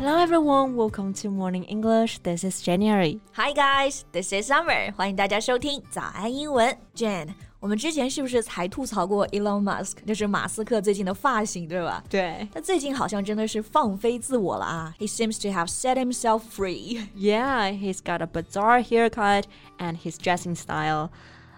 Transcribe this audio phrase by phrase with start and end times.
[0.00, 2.18] Hello everyone, welcome to Morning English.
[2.22, 3.20] This is January.
[3.32, 4.92] Hi guys, this is Summer.
[4.94, 6.76] 欢迎大家收听早安英文。
[6.94, 7.28] Jan，
[7.60, 12.04] 我们之前是不是才吐槽过 Elon Musk，就是马斯克最近的发型，对吧？
[12.08, 12.46] 对。
[12.52, 14.94] 他最近好像真的是放飞自我了啊。
[14.98, 17.08] He seems to have set himself free.
[17.16, 19.44] Yeah, he's got a bizarre haircut
[19.78, 21.10] and his dressing style.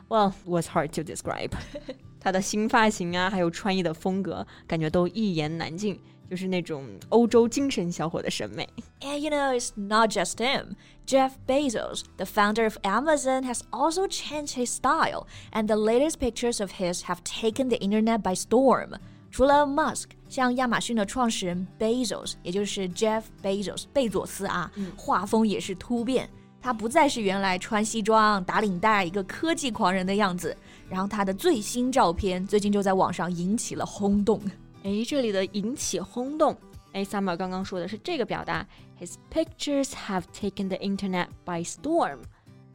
[0.09, 1.51] Well, was hard to describe.
[2.21, 6.01] 他的新发型啊，还有穿衣的风格，感觉都一言难尽。
[6.30, 8.68] 就是那种欧洲精神小伙的审美。
[9.02, 10.76] And you know, it's not just him.
[11.06, 16.62] Jeff Bezos, the founder of Amazon, has also changed his style, and the latest pictures
[16.62, 18.94] of his have taken the internet by storm.
[19.30, 26.30] 除了 Musk，像亚马逊的创始人 Bezos，也就是 Jeff Bezos 贝佐斯啊，画风也是突变。
[26.62, 30.56] 他不再是原来穿西装打领带一个科技狂人的样子，
[30.90, 34.40] 然后他的最新照片最近就在网上引起了轰动。
[34.84, 36.56] 哎，这里的引起轰动，
[36.92, 38.68] 哎，Summer 刚刚说的是这个表达
[39.00, 42.20] ，His pictures have taken the internet by storm。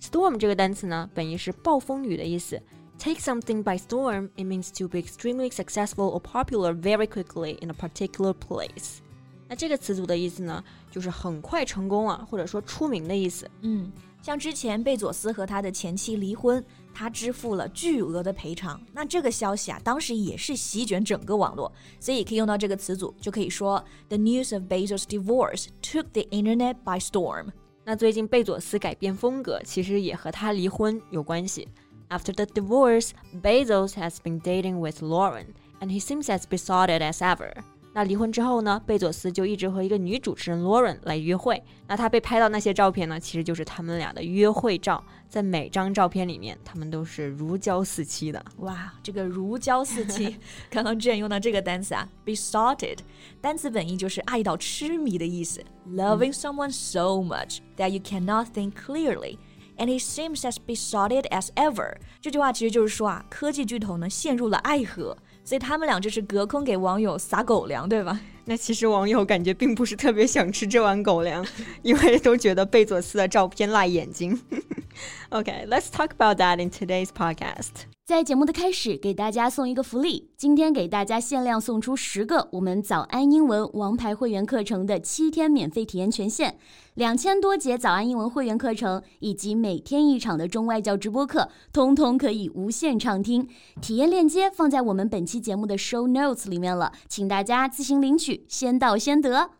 [0.01, 2.59] Storm 这个单词呢，本意是暴风雨的意思。
[2.98, 7.75] Take something by storm, it means to be extremely successful or popular very quickly in a
[7.75, 9.01] particular place。
[9.47, 13.51] 那这个词组的意思呢，就是很快成功啊，或者说出名的意思。
[13.61, 13.92] 嗯，
[14.23, 16.64] 像之前贝佐斯和他的前妻离婚。
[16.94, 18.81] 他支付了巨额的赔偿。
[18.94, 27.48] 那这个消息啊，当时也是席卷整个网络，所以可以用到这个词组，就可以说 The news of Bezos' divorce took the internet by storm。
[27.86, 31.67] 那最近贝佐斯改变风格，其实也和他离婚有关系。
[32.09, 33.09] After the divorce,
[33.42, 35.48] Bezos has been dating with Lauren,
[35.80, 37.52] and he seems as besotted as ever.
[37.99, 41.61] 那离婚之后呢，贝佐斯就一直和一个女主持人 Lauren 来约会。
[41.89, 45.03] 那他被拍到那些照片呢，其实就是他们俩的约会照。
[45.29, 48.41] 在每张照片里面，他们都是如胶似漆的。
[48.59, 50.37] 哇，这个如胶似漆，
[50.71, 52.99] 刚刚之前用到这个单词啊，besotted，
[53.41, 55.61] 单词本意就是爱到痴迷的意思
[55.91, 59.39] ，loving someone so much that you cannot think clearly。
[59.77, 61.97] And he seems as besotted as ever。
[62.20, 65.17] 这句话其实就是说啊，科技巨头呢陷入了爱河。
[65.48, 68.20] 所以他们俩就是隔空给网友撒狗粮，对吧？
[68.48, 71.45] 那其实网友感觉并不是特别想吃这碗狗粮，
[71.83, 74.41] 因为都觉得贝佐斯的照片辣眼睛。
[75.29, 77.85] OK，let's talk about that in today's podcast.
[78.07, 80.31] 在节目的开始，给大家送一个福利。
[80.35, 86.55] 今天给大家限量送出十个我们早安英文王牌会员课程的七天免费体验权限，
[86.95, 93.47] 两千多节早安英文会员课程以及每天一场的中外教直播课，通通可以无限畅听。
[93.83, 99.52] 体验链接放在我们本期节目的 show notes 里面了，请大家自行领取，先到先得。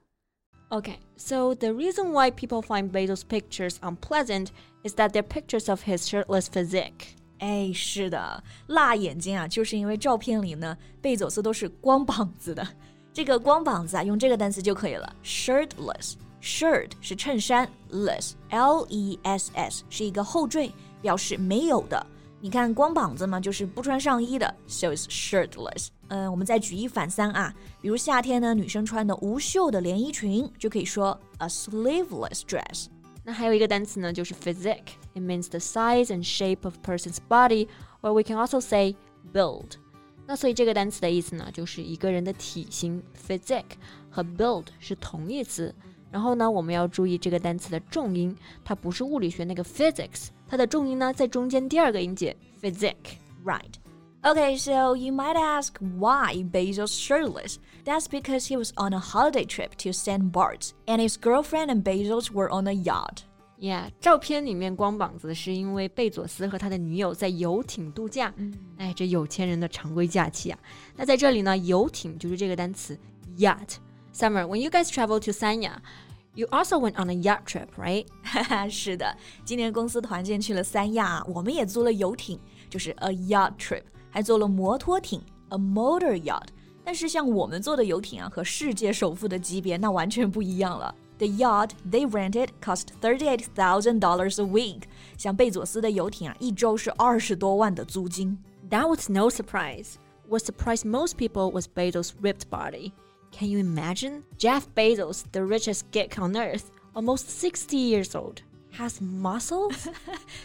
[0.70, 4.48] Okay, so the reason why people find Bezos' pictures unpleasant
[4.84, 7.16] is that they're pictures of his shirtless physique.
[7.40, 12.68] 哎，是的，辣眼睛啊，就是因为照片里呢，贝佐斯都是光膀子的。
[13.14, 22.06] 这个光膀子啊，用这个单词就可以了，shirtless。shirt 是衬衫，less，l e s s 是一个后缀，表示没有的。
[22.42, 25.88] 你看光膀子嘛，就是不穿上衣的，so is shirtless。
[26.09, 32.87] 嗯，我们再举一反三啊，比如夏天呢，女生穿的无袖的连衣裙，就可以说 a sleeveless dress。
[33.25, 34.97] 那还有一个单词呢，就是 physique。
[35.15, 37.69] It means the size and shape of person's body,
[38.01, 38.97] or we can also say
[39.33, 39.73] build.
[40.27, 43.77] 那所以这个单词的意思呢，就是一个人的体型 physique
[44.11, 45.75] 和 build 是同义词。
[46.11, 53.19] 然后呢，我们要注意这个单词的重音，它不是物理学那个 physics，它的重音呢在中间第二个音节 physique。
[53.45, 53.75] Right.
[54.25, 57.61] Okay, so you might ask why Bezos' shirtless.
[57.85, 60.33] That's because he was on a holiday trip to St.
[60.33, 63.23] Bart's, and his girlfriend and Bezos were on a yacht.
[63.61, 68.33] Yeah，照片里面光膀子是因为贝佐斯和他的女友在游艇度假。
[68.37, 70.59] 嗯、哎，这有钱人的常规假期啊。
[70.97, 72.99] 那在这里呢，游艇就是这个单词
[73.37, 73.77] yacht。
[74.13, 75.77] Summer, when you guys travel to Sanya,
[76.35, 78.07] You also went on a yacht trip, right?
[83.03, 83.83] a yacht trip。
[84.10, 86.48] 还坐了摩托艇，a motor yacht。
[86.84, 90.94] 但是像我们坐的游艇啊，和世界首富的级别那完全不一样了。
[91.18, 94.84] The yacht they rented cost thirty-eight thousand dollars a week。
[95.18, 98.38] 像贝佐斯的游艇啊，一周是二十多万的租金。
[98.70, 99.94] That was no surprise.
[100.28, 102.92] What surprised most people was Bezos' ripped body.
[103.32, 104.24] Can you imagine?
[104.38, 108.42] Jeff Bezos, the richest geek on earth, almost 60 years old
[108.78, 109.88] has muscles，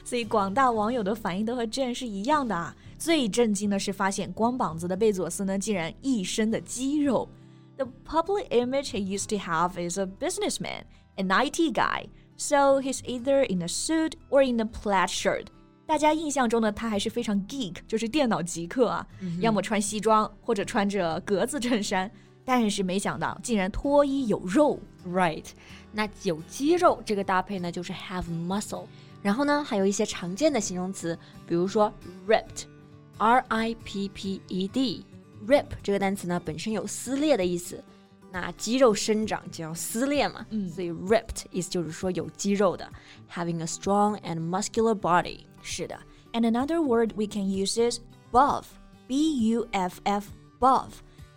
[0.05, 2.75] 所以广大网友的反应都和 Jane 是一样的啊。
[2.99, 7.29] 最震惊的是发现光膀子的贝佐斯呢，竟然一身的肌肉。
[7.77, 10.83] The public image he used to have is a businessman,
[11.17, 15.47] an IT guy, so he's either in a suit or in a plaid shirt.
[15.87, 19.07] 大家印象中呢，他还是非常 geek，就是电脑极客啊，
[19.41, 22.11] 要么穿西装或者穿着格子衬衫。
[22.45, 24.79] 但是没想到竟然脱衣有肉。
[25.07, 25.45] Right，
[25.93, 28.85] 那有肌肉这个搭配呢，就是 have muscle。
[29.23, 31.93] 然后呢，还有一些常见的形容词，比如说
[32.27, 37.83] ripped，r i p p e d，rip 这个单词呢本身有撕裂的意思，
[38.31, 42.87] 那肌肉生长就要撕裂嘛，嗯所以 ripped 意思就是说有肌肉的，
[43.33, 45.41] having a strong and muscular body。
[45.63, 45.99] 是的，
[46.33, 47.99] and another word we can use is
[48.31, 48.65] buff.
[49.07, 50.27] B U F F
[50.61, 50.91] buff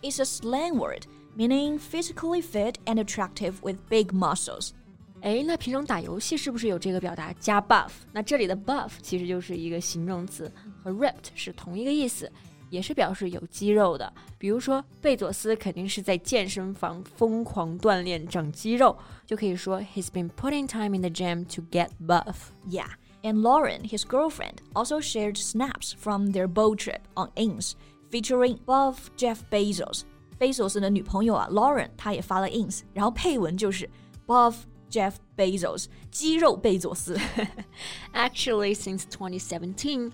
[0.06, 1.06] is a slang word
[1.36, 4.70] meaning physically fit and attractive with big muscles.
[5.22, 7.90] 哎，那平常打游戏是不是有这个表达加 buff？
[8.12, 10.52] 那这里的 buff 其实就是一个形容词，
[10.82, 12.30] 和 ripped 是同一个意思，
[12.70, 14.12] 也是表示有肌肉的。
[14.36, 22.50] 比如说贝佐斯肯定是在健身房疯狂锻炼长肌肉，就可以说 He's been putting time in the gym to get buff。
[22.68, 22.88] Yeah.
[23.22, 27.74] And Lauren, his girlfriend, also shared snaps from their boat trip on ins
[28.11, 30.01] featuring Buff Jeff Bezos。
[30.39, 33.89] Bezos 的女朋友啊，Lauren，她也发了 ins，然后配文就是
[34.25, 34.55] Buff
[34.89, 37.17] Jeff Bezos，肌肉贝佐斯。
[38.13, 40.11] Actually, since 2017,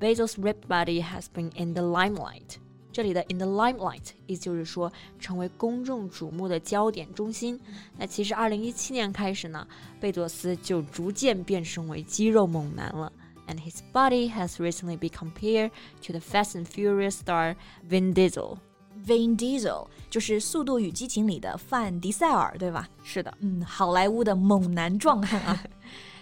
[0.00, 2.56] Bezos' ripped body has been in the limelight。
[2.90, 7.60] 这里的 in the limelight 意思就是说成为公众瞩目的焦点中心。
[7.98, 9.68] 那其实，二零一七年开始呢，
[10.00, 13.12] 贝佐斯就逐渐变身为肌肉猛男了。
[13.47, 15.71] And his body has recently been compared
[16.03, 17.55] to the Fast and Furious star
[17.87, 18.57] Vin Diesel.
[19.05, 22.87] Vin Diesel 就是《速度与激情》里的范迪塞尔，对吧？
[23.03, 23.33] 是的。
[23.39, 25.63] 嗯，好莱坞的猛男壮汉啊。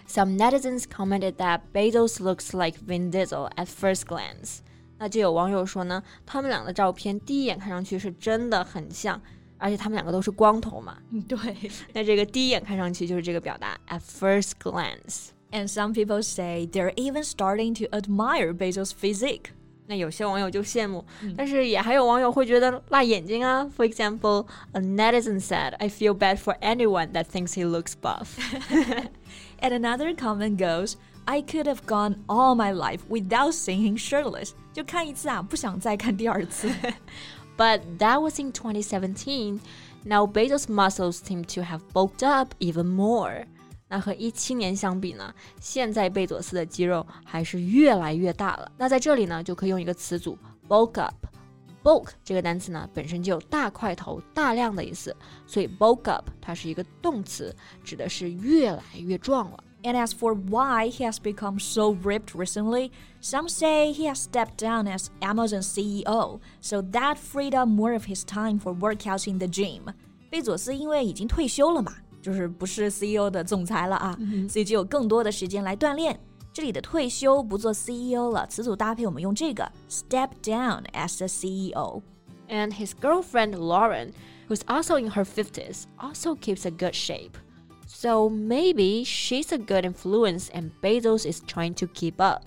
[0.08, 4.58] Some netizens commented that Bezos looks like Vin Diesel at first glance.
[4.98, 9.20] 那就有网友说呢，他们俩的照片第一眼看上去是真的很像，
[9.58, 10.98] 而且他们两个都是光头嘛。
[11.10, 11.38] 嗯，对。
[11.92, 15.28] 那这个第一眼看上去就是这个表达 at first glance。
[15.54, 19.52] And some people say they're even starting to admire Bezos' physique.
[19.86, 21.04] 那有些网友就羡慕，
[21.36, 23.68] 但是也还有网友会觉得辣眼睛啊。
[23.76, 28.38] For example, a netizen said, "I feel bad for anyone that thinks he looks buff."
[29.60, 34.52] And another comment goes, I could have gone all my life without seeing him shirtless.
[34.72, 36.70] 就看一次啊，不想再看第二次。
[37.56, 39.58] But that was in 2017.
[40.04, 43.46] Now Bezos' muscles seem to have bulked up even more.
[43.87, 48.71] 那和一七年相比呢，现在贝佐斯的肌肉还是越来越大了。
[48.77, 50.37] 那在这里呢，就可以用一个词组
[50.67, 51.15] bulk up。
[51.83, 55.15] bulk 这个单词呢，本身就有大块头、大量的意思，
[55.45, 59.63] 所以 bulk up 它是一个动词，指的是越来越壮了。
[59.83, 62.89] And as for why he has become so ripped recently,
[63.21, 68.05] some say he has stepped down as Amazon CEO, so that freed up more of
[68.05, 69.93] his time for workouts in the gym.
[70.31, 71.93] 贝佐斯因为已经退休了嘛，
[72.24, 74.18] 就是不是 CEO 的总裁了啊，
[74.48, 76.18] 所以就有更多的时间来锻炼。
[76.52, 82.02] 这里的退休不做 CEO 了，词组搭配我们用这个 step down as the E CEO。
[82.48, 84.12] And his girlfriend Lauren,
[84.48, 87.38] who's also in her 50s, also keeps a good shape.
[87.86, 92.42] So maybe she's a good influence and Bezos is trying to keep up.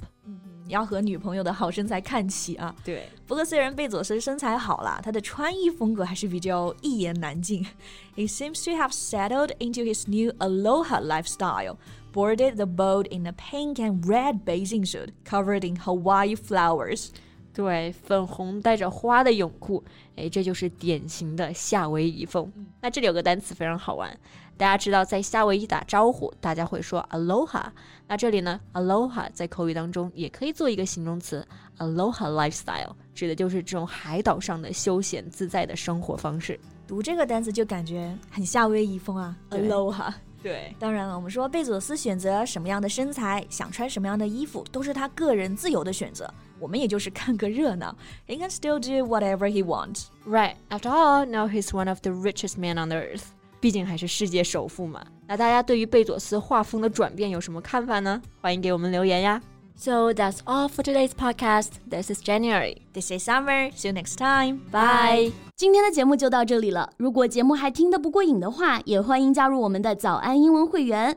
[0.69, 2.75] 要和女朋友的好身材看齐啊！
[2.85, 7.67] 对，不过虽然贝佐斯身材好啦，他的穿衣风格还是比较一言难尽。
[8.15, 11.77] He seems to have settled into his new Aloha lifestyle,
[12.13, 17.09] boarded the boat in a pink and red bathing suit covered in Hawaii flowers.
[17.55, 19.83] 对，粉红带着花的泳裤，
[20.15, 22.53] 哎，这就是典型的夏威夷风。
[22.81, 24.17] 那这里有个单词非常好玩，
[24.59, 27.65] 大家知道在夏威夷打招呼，大家会说 aloha。
[28.09, 31.47] 那这里呢，aloha 在口语当中也可以做一个形容词
[31.79, 36.59] ，aloha lifestyle，指的就是这种海岛上的休闲自在的生活方式。
[36.89, 40.13] 读这个单词就感觉很夏威夷风啊，Aloha。
[40.43, 46.33] 对，当然了，我们说贝佐斯选择什么样的身材，想穿什么样的衣服，都是他个人自由的选择。
[46.61, 47.95] 我们也就是看个热闹。
[48.27, 50.07] He can still do whatever he wants.
[50.27, 50.55] Right.
[50.71, 53.25] After all, now he's one of the richest men on earth.
[53.61, 55.05] 毕竟还是世界首富嘛。
[55.27, 58.21] 那大家对于贝佐斯画风的转变有什么看法呢？
[58.41, 59.41] 欢迎给我们留言呀。
[59.77, 61.69] So that's all for today's podcast.
[61.89, 62.79] This is January.
[62.93, 63.71] This is Summer.
[63.77, 64.61] See you next time.
[64.73, 65.33] Bye.
[65.55, 66.91] 今天的节目就到这里了。
[66.97, 71.17] 如果节目还听得不过瘾的话，也欢迎加入我们的早安英文会员。